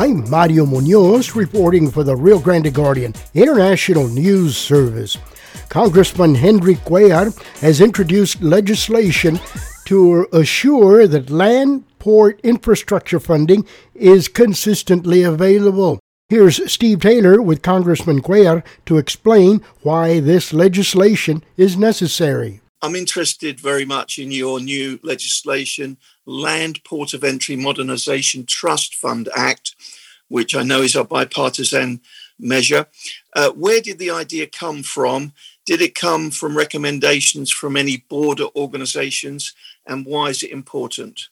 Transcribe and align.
I'm 0.00 0.30
Mario 0.30 0.64
Munoz 0.64 1.34
reporting 1.34 1.90
for 1.90 2.04
the 2.04 2.14
Rio 2.14 2.38
Grande 2.38 2.72
Guardian 2.72 3.14
International 3.34 4.06
News 4.06 4.56
Service. 4.56 5.18
Congressman 5.70 6.36
Henry 6.36 6.76
Cuellar 6.76 7.36
has 7.58 7.80
introduced 7.80 8.40
legislation 8.40 9.40
to 9.86 10.28
assure 10.32 11.08
that 11.08 11.30
land 11.30 11.82
port 11.98 12.40
infrastructure 12.44 13.18
funding 13.18 13.66
is 13.92 14.28
consistently 14.28 15.24
available. 15.24 15.98
Here's 16.28 16.70
Steve 16.70 17.00
Taylor 17.00 17.42
with 17.42 17.62
Congressman 17.62 18.22
Cuellar 18.22 18.62
to 18.86 18.98
explain 18.98 19.62
why 19.82 20.20
this 20.20 20.52
legislation 20.52 21.42
is 21.56 21.76
necessary. 21.76 22.60
I'm 22.80 22.94
interested 22.94 23.58
very 23.58 23.84
much 23.84 24.20
in 24.20 24.30
your 24.30 24.60
new 24.60 25.00
legislation, 25.02 25.96
Land 26.28 26.84
Port 26.84 27.14
of 27.14 27.24
Entry 27.24 27.56
Modernization 27.56 28.44
Trust 28.44 28.94
Fund 28.94 29.28
Act, 29.34 29.74
which 30.28 30.54
I 30.54 30.62
know 30.62 30.82
is 30.82 30.94
a 30.94 31.04
bipartisan 31.04 32.00
measure. 32.38 32.86
Uh, 33.34 33.50
where 33.52 33.80
did 33.80 33.98
the 33.98 34.10
idea 34.10 34.46
come 34.46 34.82
from? 34.82 35.32
Did 35.64 35.80
it 35.80 35.94
come 35.94 36.30
from 36.30 36.56
recommendations 36.56 37.50
from 37.50 37.76
any 37.76 38.04
border 38.08 38.46
organizations? 38.54 39.54
And 39.86 40.04
why 40.04 40.28
is 40.28 40.42
it 40.42 40.50
important? 40.50 41.28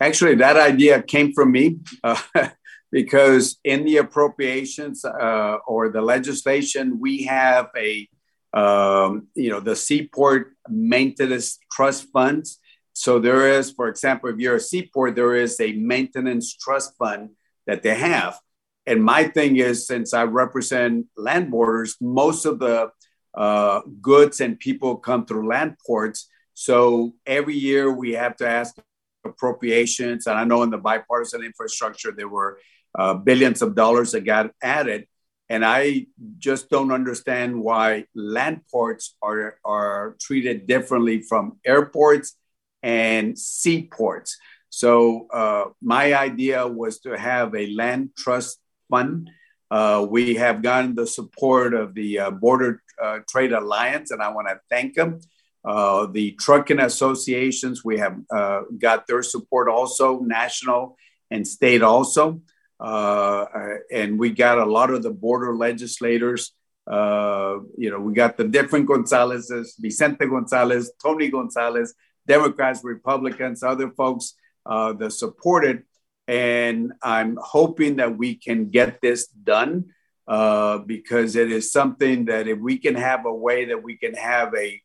Actually, 0.00 0.34
that 0.36 0.56
idea 0.56 1.02
came 1.02 1.32
from 1.32 1.52
me 1.52 1.78
uh, 2.02 2.20
because 2.90 3.58
in 3.62 3.84
the 3.84 3.98
appropriations 3.98 5.04
uh, 5.04 5.58
or 5.66 5.88
the 5.90 6.02
legislation, 6.02 6.98
we 6.98 7.24
have 7.24 7.68
a 7.76 8.08
um, 8.52 9.28
you 9.34 9.50
know, 9.50 9.60
the 9.60 9.76
Seaport 9.76 10.54
Maintenance 10.68 11.58
Trust 11.70 12.10
Funds. 12.12 12.58
So 12.92 13.18
there 13.18 13.48
is, 13.48 13.70
for 13.70 13.88
example, 13.88 14.30
if 14.30 14.38
you're 14.38 14.56
a 14.56 14.60
seaport, 14.60 15.14
there 15.14 15.34
is 15.34 15.60
a 15.60 15.72
maintenance 15.72 16.54
trust 16.54 16.96
fund 16.98 17.30
that 17.66 17.82
they 17.82 17.94
have. 17.94 18.38
And 18.86 19.02
my 19.04 19.24
thing 19.24 19.56
is, 19.56 19.86
since 19.86 20.12
I 20.14 20.24
represent 20.24 21.06
land 21.16 21.50
borders, 21.50 21.96
most 22.00 22.44
of 22.46 22.58
the 22.58 22.90
uh, 23.34 23.80
goods 24.00 24.40
and 24.40 24.58
people 24.58 24.96
come 24.96 25.24
through 25.24 25.48
land 25.48 25.76
ports. 25.86 26.28
So 26.54 27.12
every 27.26 27.54
year 27.54 27.92
we 27.92 28.12
have 28.14 28.36
to 28.36 28.48
ask 28.48 28.76
appropriations. 29.24 30.26
And 30.26 30.38
I 30.38 30.44
know 30.44 30.62
in 30.62 30.70
the 30.70 30.78
bipartisan 30.78 31.44
infrastructure, 31.44 32.12
there 32.12 32.28
were 32.28 32.58
uh, 32.98 33.14
billions 33.14 33.62
of 33.62 33.74
dollars 33.74 34.12
that 34.12 34.24
got 34.24 34.50
added. 34.62 35.06
And 35.48 35.64
I 35.64 36.06
just 36.38 36.70
don't 36.70 36.92
understand 36.92 37.60
why 37.60 38.04
land 38.14 38.62
ports 38.70 39.16
are, 39.22 39.58
are 39.64 40.16
treated 40.20 40.66
differently 40.66 41.22
from 41.22 41.58
airports 41.64 42.36
and 42.82 43.38
seaports. 43.38 44.38
So 44.70 45.26
uh, 45.32 45.64
my 45.82 46.14
idea 46.14 46.66
was 46.66 47.00
to 47.00 47.18
have 47.18 47.54
a 47.54 47.66
land 47.74 48.10
trust 48.16 48.60
fund. 48.88 49.30
Uh, 49.70 50.06
we 50.08 50.34
have 50.34 50.62
gotten 50.62 50.94
the 50.94 51.06
support 51.06 51.74
of 51.74 51.94
the 51.94 52.18
uh, 52.18 52.30
Border 52.30 52.82
uh, 53.00 53.20
Trade 53.28 53.52
Alliance, 53.52 54.10
and 54.10 54.22
I 54.22 54.30
want 54.30 54.48
to 54.48 54.60
thank 54.68 54.94
them. 54.94 55.20
Uh, 55.64 56.06
the 56.06 56.32
trucking 56.32 56.80
associations, 56.80 57.84
we 57.84 57.98
have 57.98 58.16
uh, 58.34 58.62
got 58.78 59.06
their 59.06 59.22
support 59.22 59.68
also, 59.68 60.20
national 60.20 60.96
and 61.30 61.46
state 61.46 61.82
also. 61.82 62.40
And 62.80 64.18
we 64.18 64.30
got 64.30 64.58
a 64.58 64.64
lot 64.64 64.90
of 64.90 65.02
the 65.02 65.10
border 65.10 65.54
legislators. 65.54 66.52
You 66.88 67.90
know, 67.90 68.00
we 68.00 68.14
got 68.14 68.36
the 68.36 68.48
different 68.48 68.86
Gonzalez's, 68.86 69.76
Vicente 69.78 70.26
Gonzalez, 70.26 70.92
Tony 71.00 71.28
Gonzales, 71.28 71.94
Democrats, 72.30 72.80
Republicans, 72.84 73.62
other 73.62 73.90
folks 73.90 74.34
uh, 74.64 74.92
that 74.92 75.10
supported. 75.10 75.82
And 76.28 76.92
I'm 77.02 77.36
hoping 77.42 77.96
that 77.96 78.16
we 78.16 78.36
can 78.36 78.68
get 78.78 79.00
this 79.00 79.26
done 79.26 79.72
uh, 80.28 80.78
because 80.78 81.34
it 81.34 81.50
is 81.50 81.72
something 81.72 82.26
that 82.26 82.46
if 82.46 82.58
we 82.68 82.78
can 82.78 82.94
have 82.94 83.26
a 83.26 83.34
way 83.34 83.64
that 83.70 83.82
we 83.82 83.96
can 83.96 84.14
have 84.14 84.54
a, 84.54 84.80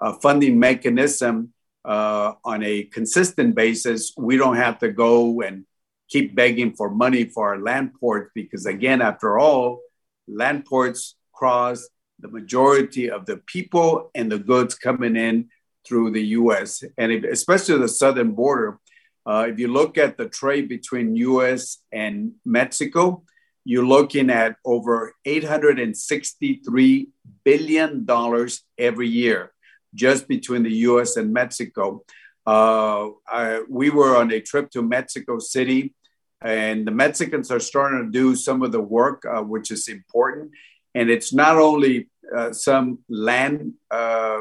a 0.00 0.12
funding 0.24 0.58
mechanism 0.58 1.52
uh, 1.84 2.32
on 2.44 2.64
a 2.64 2.82
consistent 2.82 3.54
basis, 3.54 4.12
we 4.16 4.36
don't 4.36 4.56
have 4.56 4.80
to 4.80 4.90
go 4.90 5.40
and 5.46 5.64
keep 6.08 6.34
begging 6.34 6.72
for 6.74 6.90
money 6.90 7.24
for 7.24 7.50
our 7.50 7.60
land 7.60 7.92
ports 8.00 8.32
because, 8.34 8.66
again, 8.66 9.00
after 9.00 9.38
all, 9.38 9.78
land 10.26 10.64
ports 10.64 11.14
cross 11.32 11.88
the 12.18 12.28
majority 12.28 13.08
of 13.08 13.24
the 13.24 13.36
people 13.54 14.10
and 14.16 14.32
the 14.32 14.38
goods 14.40 14.74
coming 14.74 15.14
in 15.14 15.48
through 15.88 16.10
the 16.10 16.26
US, 16.38 16.84
and 16.98 17.10
if, 17.10 17.24
especially 17.24 17.78
the 17.78 17.88
southern 17.88 18.32
border. 18.32 18.78
Uh, 19.26 19.46
if 19.48 19.58
you 19.58 19.68
look 19.68 19.98
at 19.98 20.16
the 20.16 20.28
trade 20.28 20.68
between 20.68 21.16
US 21.16 21.78
and 21.92 22.32
Mexico, 22.44 23.24
you're 23.64 23.86
looking 23.86 24.30
at 24.30 24.56
over 24.64 25.14
$863 25.26 27.08
billion 27.44 28.06
every 28.78 29.08
year 29.08 29.52
just 29.94 30.28
between 30.28 30.62
the 30.62 30.72
US 30.88 31.16
and 31.16 31.32
Mexico. 31.32 32.04
Uh, 32.46 33.08
I, 33.26 33.62
we 33.68 33.90
were 33.90 34.16
on 34.16 34.32
a 34.32 34.40
trip 34.40 34.70
to 34.70 34.82
Mexico 34.82 35.38
City 35.38 35.94
and 36.40 36.86
the 36.86 36.92
Mexicans 36.92 37.50
are 37.50 37.60
starting 37.60 38.04
to 38.04 38.10
do 38.10 38.36
some 38.36 38.62
of 38.62 38.72
the 38.72 38.80
work, 38.80 39.24
uh, 39.24 39.42
which 39.42 39.70
is 39.70 39.88
important. 39.88 40.52
And 40.94 41.10
it's 41.10 41.32
not 41.32 41.56
only 41.56 42.08
uh, 42.34 42.52
some 42.52 42.98
land, 43.08 43.74
uh, 43.90 44.40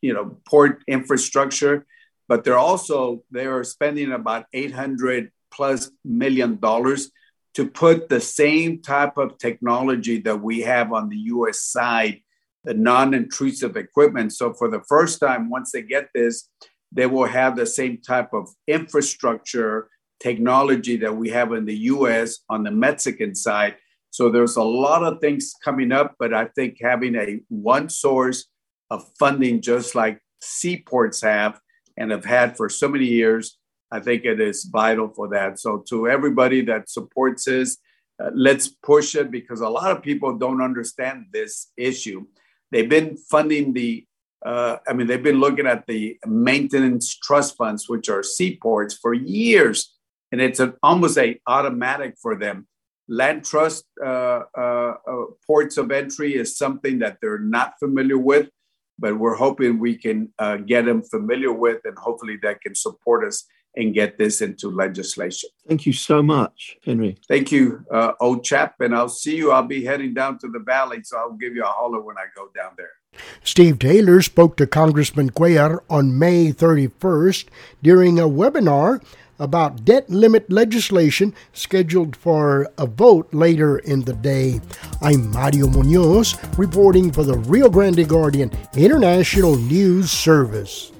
you 0.00 0.12
know, 0.12 0.36
port 0.48 0.82
infrastructure, 0.86 1.86
but 2.28 2.44
they're 2.44 2.58
also 2.58 3.22
they 3.30 3.46
are 3.46 3.64
spending 3.64 4.12
about 4.12 4.46
800 4.52 5.30
plus 5.50 5.90
million 6.04 6.56
dollars 6.56 7.10
to 7.54 7.68
put 7.68 8.08
the 8.08 8.20
same 8.20 8.82
type 8.82 9.16
of 9.16 9.38
technology 9.38 10.20
that 10.20 10.40
we 10.40 10.60
have 10.62 10.92
on 10.92 11.08
the 11.08 11.16
U.S. 11.34 11.60
side, 11.62 12.20
the 12.64 12.74
non-intrusive 12.74 13.76
equipment. 13.76 14.32
So 14.32 14.52
for 14.52 14.68
the 14.68 14.82
first 14.88 15.20
time, 15.20 15.50
once 15.50 15.70
they 15.70 15.82
get 15.82 16.08
this, 16.12 16.48
they 16.90 17.06
will 17.06 17.26
have 17.26 17.56
the 17.56 17.66
same 17.66 17.98
type 17.98 18.32
of 18.32 18.48
infrastructure 18.66 19.88
technology 20.20 20.96
that 20.96 21.14
we 21.14 21.28
have 21.30 21.52
in 21.52 21.64
the 21.64 21.76
US 21.92 22.38
on 22.48 22.62
the 22.62 22.70
Mexican 22.70 23.34
side. 23.34 23.76
So 24.14 24.30
there's 24.30 24.54
a 24.54 24.62
lot 24.62 25.02
of 25.02 25.20
things 25.20 25.54
coming 25.64 25.90
up, 25.90 26.14
but 26.20 26.32
I 26.32 26.44
think 26.44 26.76
having 26.80 27.16
a 27.16 27.40
one 27.48 27.88
source 27.88 28.46
of 28.88 29.10
funding, 29.18 29.60
just 29.60 29.96
like 29.96 30.20
seaports 30.40 31.20
have 31.22 31.58
and 31.96 32.12
have 32.12 32.24
had 32.24 32.56
for 32.56 32.68
so 32.68 32.86
many 32.86 33.06
years, 33.06 33.58
I 33.90 33.98
think 33.98 34.24
it 34.24 34.40
is 34.40 34.70
vital 34.72 35.08
for 35.08 35.26
that. 35.30 35.58
So 35.58 35.78
to 35.88 36.06
everybody 36.08 36.60
that 36.66 36.90
supports 36.90 37.46
this, 37.46 37.78
uh, 38.22 38.30
let's 38.32 38.68
push 38.68 39.16
it 39.16 39.32
because 39.32 39.62
a 39.62 39.68
lot 39.68 39.90
of 39.90 40.00
people 40.00 40.38
don't 40.38 40.62
understand 40.62 41.26
this 41.32 41.72
issue. 41.76 42.24
They've 42.70 42.88
been 42.88 43.16
funding 43.16 43.72
the 43.72 44.06
uh, 44.46 44.76
I 44.86 44.92
mean, 44.92 45.08
they've 45.08 45.22
been 45.22 45.40
looking 45.40 45.66
at 45.66 45.88
the 45.88 46.18
maintenance 46.24 47.16
trust 47.16 47.56
funds, 47.56 47.88
which 47.88 48.08
are 48.08 48.22
seaports, 48.22 48.94
for 48.94 49.12
years 49.12 49.92
and 50.30 50.40
it's 50.40 50.60
an, 50.60 50.74
almost 50.84 51.18
a 51.18 51.40
automatic 51.48 52.14
for 52.22 52.36
them. 52.36 52.68
Land 53.08 53.44
trust 53.44 53.84
uh, 54.02 54.44
uh, 54.56 54.94
uh, 55.06 55.24
ports 55.46 55.76
of 55.76 55.90
entry 55.90 56.36
is 56.36 56.56
something 56.56 56.98
that 57.00 57.18
they're 57.20 57.38
not 57.38 57.74
familiar 57.78 58.18
with, 58.18 58.48
but 58.98 59.18
we're 59.18 59.36
hoping 59.36 59.78
we 59.78 59.96
can 59.96 60.32
uh, 60.38 60.56
get 60.56 60.86
them 60.86 61.02
familiar 61.02 61.52
with, 61.52 61.80
and 61.84 61.98
hopefully 61.98 62.38
that 62.42 62.62
can 62.62 62.74
support 62.74 63.26
us 63.26 63.44
and 63.76 63.92
get 63.92 64.18
this 64.18 64.40
into 64.40 64.70
legislation. 64.70 65.50
Thank 65.68 65.84
you 65.84 65.92
so 65.92 66.22
much, 66.22 66.76
Henry. 66.84 67.18
Thank 67.28 67.50
you, 67.52 67.84
uh, 67.90 68.12
old 68.20 68.44
chap, 68.44 68.76
and 68.80 68.94
I'll 68.94 69.08
see 69.08 69.36
you. 69.36 69.50
I'll 69.50 69.64
be 69.64 69.84
heading 69.84 70.14
down 70.14 70.38
to 70.38 70.48
the 70.48 70.60
valley, 70.60 71.00
so 71.02 71.18
I'll 71.18 71.32
give 71.32 71.54
you 71.54 71.62
a 71.62 71.66
holler 71.66 72.00
when 72.00 72.16
I 72.16 72.26
go 72.34 72.48
down 72.54 72.72
there. 72.76 72.92
Steve 73.42 73.78
Taylor 73.78 74.22
spoke 74.22 74.56
to 74.56 74.66
Congressman 74.66 75.30
Cuellar 75.30 75.80
on 75.90 76.18
May 76.18 76.52
31st 76.52 77.46
during 77.82 78.18
a 78.18 78.28
webinar 78.28 79.02
about 79.38 79.84
debt 79.84 80.08
limit 80.08 80.50
legislation 80.50 81.34
scheduled 81.52 82.16
for 82.16 82.68
a 82.78 82.86
vote 82.86 83.32
later 83.34 83.78
in 83.78 84.02
the 84.02 84.14
day. 84.14 84.60
I'm 85.02 85.30
Mario 85.30 85.66
Munoz 85.66 86.36
reporting 86.56 87.12
for 87.12 87.24
the 87.24 87.36
Rio 87.36 87.68
Grande 87.68 88.08
Guardian 88.08 88.50
International 88.76 89.56
News 89.56 90.10
Service. 90.10 90.93